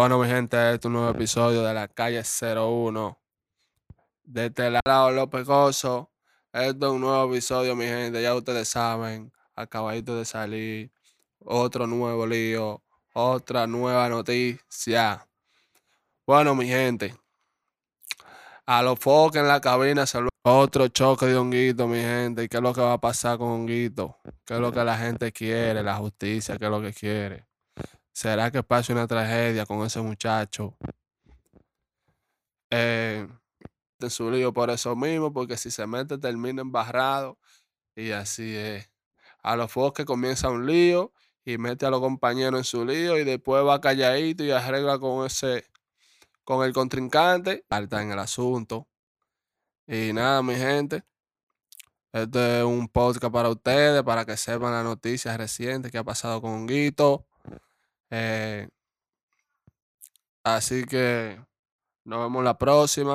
[0.00, 3.18] Bueno, mi gente, este es un nuevo episodio de la calle 01.
[4.24, 6.10] De este lado, López Gozo.
[6.54, 8.22] Este es un nuevo episodio, mi gente.
[8.22, 9.30] Ya ustedes saben.
[9.54, 10.90] Acabadito de salir.
[11.40, 12.82] Otro nuevo lío.
[13.12, 15.28] Otra nueva noticia.
[16.26, 17.14] Bueno, mi gente.
[18.64, 22.44] A los focos en la cabina se otro choque de honguito, mi gente.
[22.44, 24.16] ¿Y qué es lo que va a pasar con honguito?
[24.46, 25.82] ¿Qué es lo que la gente quiere?
[25.82, 27.49] La justicia, ¿qué es lo que quiere?
[28.12, 30.76] ¿Será que pase una tragedia con ese muchacho?
[32.70, 33.26] Eh,
[34.00, 37.38] en su lío por eso mismo, porque si se mete termina embarrado.
[37.94, 38.90] Y así es.
[39.42, 41.12] A los que comienza un lío
[41.44, 45.26] y mete a los compañeros en su lío y después va calladito y arregla con
[45.26, 45.66] ese,
[46.44, 47.64] con el contrincante.
[47.68, 48.88] Falta en el asunto.
[49.86, 51.04] Y nada, mi gente.
[52.12, 56.40] Este es un podcast para ustedes, para que sepan las noticias recientes que ha pasado
[56.42, 57.26] con Guito.
[58.10, 58.68] Eh,
[60.44, 61.40] así que
[62.04, 63.08] nos vemos la próxima.